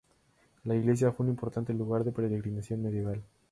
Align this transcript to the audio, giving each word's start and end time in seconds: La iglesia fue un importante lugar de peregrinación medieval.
La 0.63 0.73
iglesia 0.75 1.11
fue 1.11 1.27
un 1.27 1.33
importante 1.33 1.75
lugar 1.75 2.03
de 2.03 2.11
peregrinación 2.11 2.81
medieval. 2.81 3.21